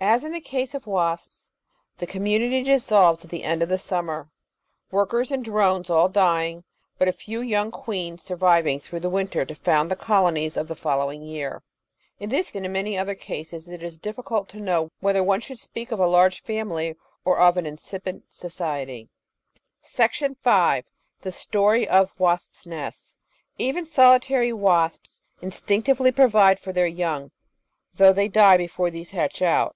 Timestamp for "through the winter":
8.78-9.44